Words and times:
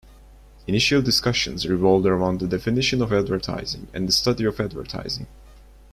Initial 0.65 1.03
discussions 1.03 1.67
revolved 1.67 2.07
around 2.07 2.39
the 2.39 2.47
definition 2.47 3.03
of 3.03 3.13
advertising 3.13 3.87
and 3.93 4.07
the 4.07 4.11
study 4.11 4.45
of 4.45 4.59
advertising. 4.59 5.27